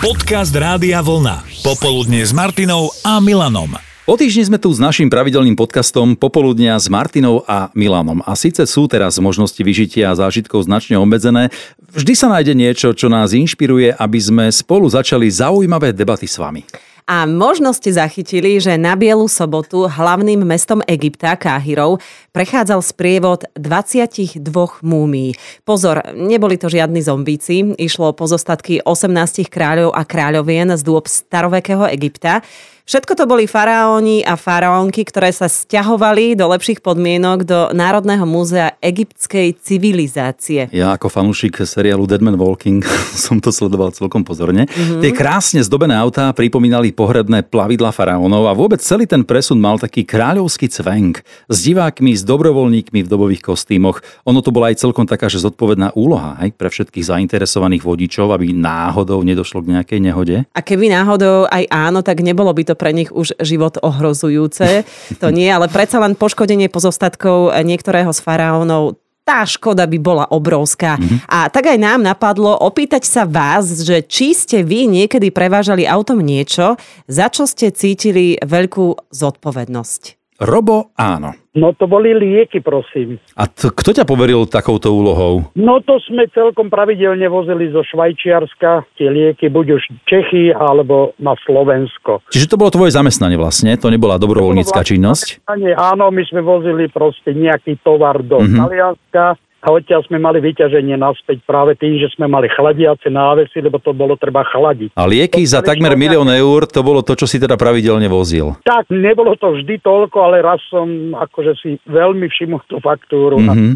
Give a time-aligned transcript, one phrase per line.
[0.00, 1.44] Podcast Rádia Vlna.
[1.60, 3.76] Popoludne s Martinou a Milanom.
[4.08, 8.24] O týždni sme tu s našim pravidelným podcastom Popoludnia s Martinou a Milanom.
[8.24, 11.52] A síce sú teraz možnosti vyžitia a zážitkov značne obmedzené,
[11.92, 16.64] vždy sa nájde niečo, čo nás inšpiruje, aby sme spolu začali zaujímavé debaty s vami.
[17.06, 22.00] A možno ste zachytili, že na Bielu sobotu hlavným mestom Egypta, Káhirou,
[22.34, 24.40] prechádzal sprievod 22
[24.82, 25.36] múmií.
[25.62, 31.86] Pozor, neboli to žiadni zombíci, išlo o pozostatky 18 kráľov a kráľovien z dôb starovekého
[31.88, 32.42] Egypta.
[32.90, 38.74] Všetko to boli faraóni a faraónky, ktoré sa stiahovali do lepších podmienok do Národného múzea
[38.82, 40.66] egyptskej civilizácie.
[40.74, 42.82] Ja ako fanúšik seriálu Dead Man Walking
[43.14, 44.66] som to sledoval celkom pozorne.
[44.66, 45.06] Mm-hmm.
[45.06, 50.02] Tie krásne zdobené autá pripomínali pohrebné plavidla faraónov a vôbec celý ten presun mal taký
[50.02, 54.02] kráľovský cvenk s divákmi, s dobrovoľníkmi v dobových kostýmoch.
[54.26, 58.50] Ono to bola aj celkom taká, že zodpovedná úloha aj pre všetkých zainteresovaných vodičov, aby
[58.50, 60.42] náhodou nedošlo k nejakej nehode.
[60.50, 64.88] A keby náhodou aj áno, tak nebolo by to pre nich už život ohrozujúce.
[65.20, 68.96] To nie, ale predsa len poškodenie pozostatkov niektorého z faraónov
[69.30, 70.98] tá škoda by bola obrovská.
[70.98, 71.30] Mm-hmm.
[71.30, 76.18] A tak aj nám napadlo opýtať sa vás, že či ste vy niekedy prevážali autom
[76.18, 76.74] niečo,
[77.06, 80.19] za čo ste cítili veľkú zodpovednosť.
[80.40, 81.36] Robo áno.
[81.52, 83.20] No to boli lieky, prosím.
[83.36, 85.52] A t- kto ťa poveril takouto úlohou?
[85.52, 91.36] No to sme celkom pravidelne vozili zo Švajčiarska tie lieky, buď už Čechy alebo na
[91.44, 92.24] Slovensko.
[92.32, 93.76] Čiže to bolo tvoje zamestnanie vlastne?
[93.76, 95.44] To nebola dobrovoľnícka činnosť?
[95.76, 98.56] Áno, my sme vozili proste nejaký tovar do mm-hmm.
[98.56, 99.24] Talianska
[99.60, 103.92] a odtiaľ sme mali vyťaženie naspäť práve tým, že sme mali chladiace návesy, lebo to
[103.92, 104.96] bolo treba chladiť.
[104.96, 108.56] A lieky to za takmer milión eur, to bolo to, čo si teda pravidelne vozil.
[108.64, 113.36] Tak, nebolo to vždy toľko, ale raz som akože si veľmi všimol tú faktúru.
[113.36, 113.72] Mm-hmm.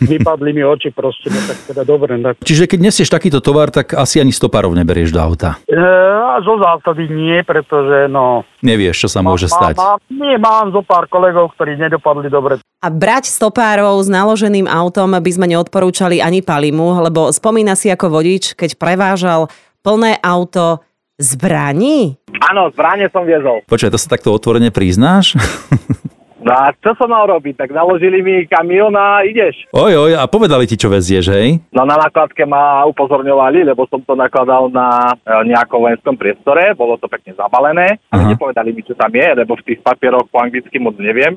[0.00, 2.16] Vypadli mi oči proste, no tak teda dobre.
[2.20, 2.40] Tak...
[2.42, 5.60] Čiže keď nesieš takýto tovar, tak asi ani stopárov neberieš do auta.
[5.68, 8.48] E, a zo zásady nie, pretože no...
[8.64, 9.74] Nevieš, čo sa môže má, stať.
[9.76, 12.58] Má, nie, mám zo pár kolegov, ktorí nedopadli dobre.
[12.80, 18.08] A brať stopárov s naloženým autom by sme neodporúčali ani Palimu, lebo spomína si ako
[18.08, 19.52] vodič, keď prevážal
[19.84, 20.80] plné auto
[21.20, 22.16] zbraní?
[22.48, 23.60] Áno, zbranie som viezol.
[23.68, 25.36] Počkaj, to sa takto otvorene priznáš?
[26.40, 27.60] No a čo som mal robiť?
[27.60, 29.68] Tak naložili mi kamión a ideš.
[29.76, 31.60] Oj, oj, a povedali ti, čo vezieš, hej?
[31.68, 36.96] No na nakladke ma upozorňovali, lebo som to nakladal na e, nejakom vojenskom priestore, bolo
[36.96, 38.30] to pekne zabalené, ale Aha.
[38.32, 41.36] nepovedali mi, čo tam je, lebo v tých papieroch po anglicky moc neviem.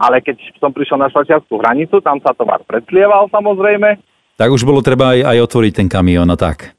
[0.00, 4.00] Ale keď som prišiel na švajčiarskú hranicu, tam sa tovar predslieval samozrejme.
[4.40, 6.72] Tak už bolo treba aj, aj otvoriť ten kamión a tak.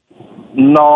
[0.54, 0.86] No,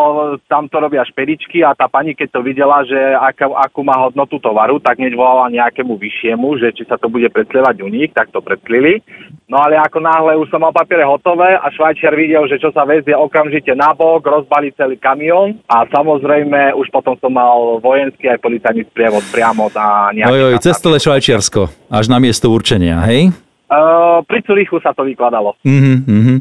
[0.46, 4.38] tam to robia špedičky a tá pani, keď to videla, že akú, akú má hodnotu
[4.38, 8.30] tovaru, tak hneď volala nejakému vyššiemu, že či sa to bude predslievať u nich, tak
[8.30, 9.02] to predslili.
[9.50, 12.86] No ale ako náhle už som mal papiere hotové a Švajčiar videl, že čo sa
[12.86, 18.86] vezie okamžite nabok, rozbali celý kamión a samozrejme už potom som mal vojenský aj policajný
[18.94, 20.32] sprievod priamo na nejaký...
[20.38, 23.34] Oj, oj, cez celé Švajčiarsko, až na miesto určenia, hej?
[23.68, 25.52] Uh, pri Curychu sa to vykladalo.
[25.60, 26.40] Mm-hmm.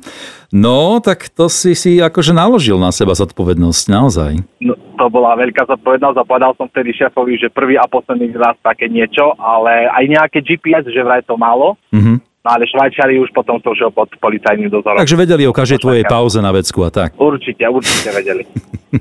[0.55, 4.31] No, tak to si si akože naložil na seba zodpovednosť, naozaj.
[4.63, 8.55] No, to bola veľká zodpovednosť a povedal som vtedy šéfovi, že prvý a posledný raz
[8.63, 11.75] také niečo, ale aj nejaké GPS, že vraj to málo.
[11.91, 12.26] Mm-hmm.
[12.47, 15.03] No ale Švajčiari už potom to už pod policajným dozorom.
[15.03, 17.11] Takže vedeli o každej tvojej pauze na vecku a tak.
[17.19, 18.47] Určite, určite vedeli.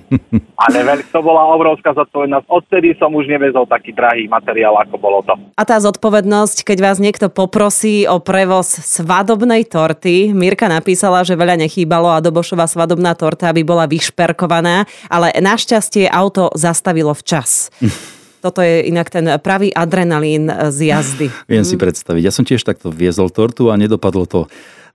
[0.66, 2.42] ale veľk, to bola obrovská zodpovednosť.
[2.50, 5.38] Odtedy som už nevezol taký drahý materiál, ako bolo to.
[5.54, 11.54] A tá zodpovednosť, keď vás niekto poprosí o prevoz svadobnej torty, Mirka napísala, že veľa
[11.62, 17.70] nechýbalo a Dobošová svadobná torta by bola vyšperkovaná, ale našťastie auto zastavilo včas.
[18.46, 21.26] Toto je inak ten pravý adrenalín z jazdy.
[21.50, 22.22] Viem si predstaviť.
[22.22, 24.40] Ja som tiež takto viezol tortu a nedopadlo to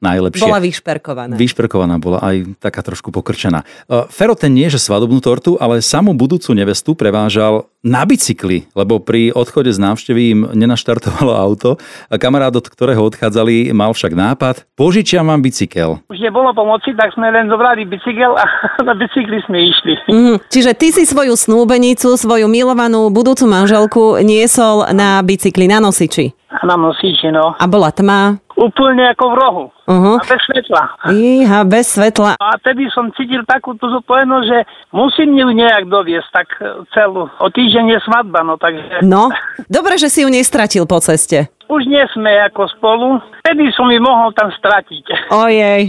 [0.01, 0.43] najlepšie.
[0.43, 1.33] Bola vyšperkovaná.
[1.37, 3.61] Vyšperkovaná bola aj taká trošku pokrčená.
[3.85, 9.01] E, Fero ten nie, že svadobnú tortu, ale samú budúcu nevestu prevážal na bicykli, lebo
[9.01, 11.81] pri odchode z návštevy im nenaštartovalo auto.
[12.09, 15.97] A kamarát, od ktorého odchádzali, mal však nápad, požičiam vám bicykel.
[16.09, 18.45] Už nebolo pomoci, tak sme len zobrali bicykel a
[18.87, 19.93] na bicykli sme išli.
[20.09, 26.33] Mm, čiže ty si svoju snúbenicu, svoju milovanú budúcu manželku niesol na bicykli, na nosiči.
[26.61, 27.57] Na nosiči, no.
[27.57, 28.37] A bola tma?
[28.61, 29.65] Úplne ako v rohu.
[29.89, 30.15] Uh-huh.
[30.15, 30.83] A bez svetla.
[31.09, 32.37] Iha, bez svetla.
[32.37, 34.59] A tedy som cítil takú tú zodpovednosť, že
[34.93, 36.47] musím ju nejak doviesť tak
[36.93, 37.25] celú.
[37.41, 39.01] O týždeň je svadba, no takže...
[39.01, 39.33] No,
[39.65, 41.49] dobre, že si ju nestratil po ceste.
[41.71, 43.07] Už nie sme ako spolu.
[43.47, 45.31] Vtedy som mi mohol tam stratiť.
[45.31, 45.87] Ojej.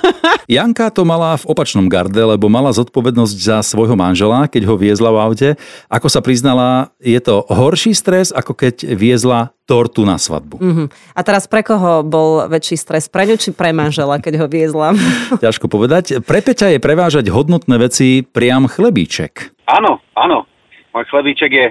[0.56, 5.10] Janka to mala v opačnom garde, lebo mala zodpovednosť za svojho manžela, keď ho viezla
[5.10, 5.48] v aute.
[5.90, 10.56] Ako sa priznala, je to horší stres, ako keď viezla tortu na svadbu.
[10.62, 10.84] Mhm.
[11.16, 13.10] A teraz pre koho bol väčší stres?
[13.10, 14.94] Pre ňu či pre manžela, keď ho viezla?
[15.44, 16.22] Ťažko povedať.
[16.22, 19.56] Pre Peťa je prevážať hodnotné veci priam chlebíček.
[19.66, 20.46] Áno, áno.
[20.94, 21.66] Môj chlebíček je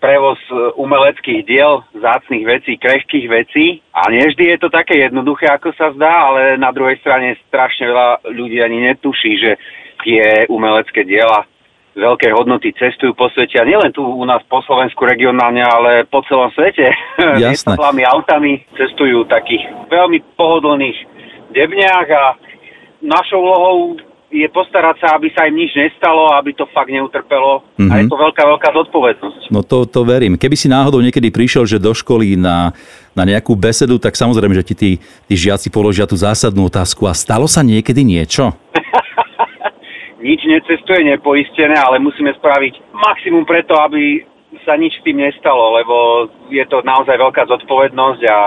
[0.00, 3.66] prevoz e, umeleckých diel, zácných vecí, krehkých vecí.
[3.92, 7.86] A nie vždy je to také jednoduché, ako sa zdá, ale na druhej strane strašne
[7.86, 9.50] veľa ľudí ani netuší, že
[10.00, 11.44] tie umelecké diela
[11.94, 16.24] veľké hodnoty cestujú po svete a nielen tu u nás po Slovensku regionálne, ale po
[16.24, 16.88] celom svete.
[17.44, 17.76] Jasné.
[18.08, 20.98] Autami cestujú takých veľmi pohodlných
[21.52, 22.24] debniach a
[23.02, 23.76] našou úlohou
[24.30, 27.66] je postarať sa, aby sa im nič nestalo, aby to fakt neutrpelo.
[27.74, 27.90] Mm-hmm.
[27.90, 29.42] A je to veľká, veľká zodpovednosť.
[29.50, 30.38] No to, to verím.
[30.38, 32.70] Keby si náhodou niekedy prišiel, že do školy na,
[33.18, 34.90] na nejakú besedu, tak samozrejme, že ti tí,
[35.26, 37.10] tí žiaci položia tú zásadnú otázku.
[37.10, 38.54] A stalo sa niekedy niečo?
[40.22, 44.22] nič necestuje nepoistené, ale musíme spraviť maximum preto, aby
[44.62, 45.96] sa nič s tým nestalo, lebo
[46.54, 48.38] je to naozaj veľká zodpovednosť a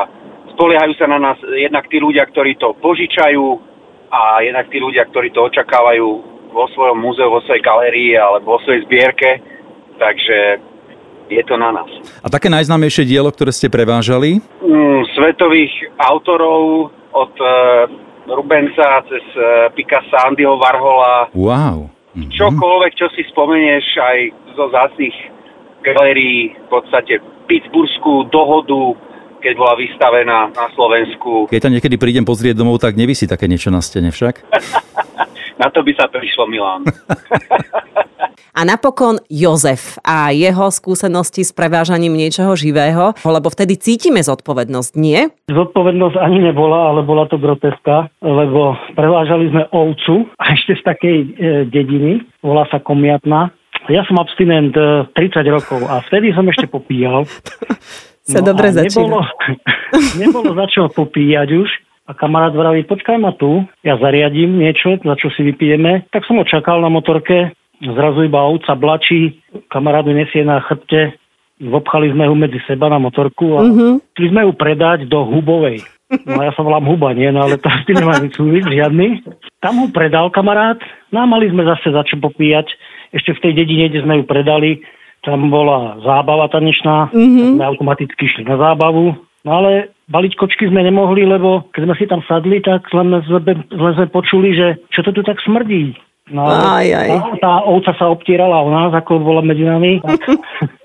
[0.55, 3.72] spoliehajú sa na nás jednak tí ľudia, ktorí to požičajú,
[4.13, 6.05] a jednak tí ľudia, ktorí to očakávajú
[6.53, 9.41] vo svojom múzeu, vo svojej galérii alebo vo svojej zbierke,
[9.97, 10.61] takže
[11.33, 11.89] je to na nás.
[12.21, 14.37] A také najznámejšie dielo, ktoré ste prevážali?
[14.61, 17.49] Mm, svetových autorov od e,
[18.29, 21.33] Rubensa cez e, Picassa, Andyho Warhola.
[21.33, 21.89] Wow.
[22.13, 22.29] Mhm.
[22.37, 24.17] Čokoľvek, čo si spomenieš aj
[24.53, 25.17] zo zácných
[25.81, 27.17] galérií, v podstate
[27.49, 28.93] Pittsburghskú dohodu,
[29.43, 31.51] keď bola vystavená na Slovensku.
[31.51, 34.47] Keď tam niekedy prídem pozrieť domov, tak nevisí také niečo na stene však?
[35.61, 36.87] na to by sa prišlo Milan.
[38.53, 45.25] A napokon Jozef a jeho skúsenosti s prevážaním niečoho živého, lebo vtedy cítime zodpovednosť, nie?
[45.49, 51.17] Zodpovednosť ani nebola, ale bola to groteska, lebo prevážali sme ovcu a ešte z takej
[51.17, 51.27] e,
[51.65, 53.49] dediny, volá sa Komiatna.
[53.89, 57.25] Ja som abstinent e, 30 rokov a vtedy som ešte popíjal.
[58.23, 59.03] sa no dobre začína.
[59.03, 59.19] Nebolo,
[60.21, 61.69] nebolo za čo popíjať už.
[62.03, 66.03] A kamarát vraví, počkaj ma tu, ja zariadím niečo, za čo si vypijeme.
[66.11, 69.39] Tak som ho čakal na motorke, zrazu iba ovca blačí,
[69.71, 71.15] kamarát nesie na chrbte,
[71.63, 73.93] vopchali sme ho medzi seba na motorku a mm-hmm.
[74.19, 75.79] sme ju predať do Hubovej.
[76.27, 77.31] No ja sa volám Huba, nie?
[77.33, 78.37] No ale to tým nemá nič
[78.69, 79.23] žiadny.
[79.63, 80.77] Tam ho predal kamarát,
[81.09, 82.69] no a mali sme zase za čo popíjať.
[83.15, 84.83] Ešte v tej dedine, kde sme ju predali,
[85.23, 87.55] tam bola zábava tanečná, mm-hmm.
[87.57, 89.15] sme automaticky šli na zábavu,
[89.47, 94.05] no ale baliť kočky sme nemohli, lebo keď sme si tam sadli, tak len sme,
[94.11, 95.95] počuli, že čo to tu tak smrdí.
[96.31, 97.09] No, aj, aj.
[97.09, 99.99] Tá, tá ovca sa obtierala o nás, ako bola medzi nami.
[99.99, 100.23] tak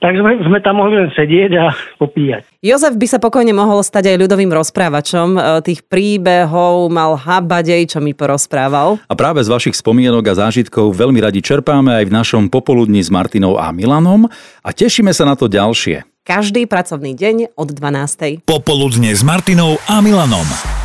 [0.00, 1.64] sme, sme tam mohli len sedieť a
[1.96, 2.46] popíjať.
[2.60, 5.28] Jozef by sa pokojne mohol stať aj ľudovým rozprávačom.
[5.34, 8.98] E, tých príbehov mal habadej, čo mi porozprával.
[9.06, 13.08] A práve z vašich spomienok a zážitkov veľmi radi čerpáme aj v našom popoludní s
[13.08, 14.26] Martinou a Milanom
[14.62, 16.04] a tešíme sa na to ďalšie.
[16.26, 18.42] Každý pracovný deň od 12.
[18.42, 20.75] Popoludne s Martinou a Milanom.